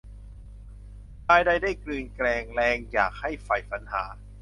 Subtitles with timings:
[1.25, 4.03] ชายใดได้กลืนแกง แรงอยากให้ใฝ่ฝันหา